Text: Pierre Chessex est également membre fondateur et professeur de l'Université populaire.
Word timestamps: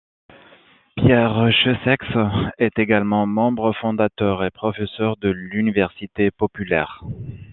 Pierre 0.97 1.51
Chessex 1.51 2.03
est 2.57 2.79
également 2.79 3.27
membre 3.27 3.71
fondateur 3.73 4.43
et 4.43 4.49
professeur 4.49 5.15
de 5.17 5.29
l'Université 5.29 6.31
populaire. 6.31 7.03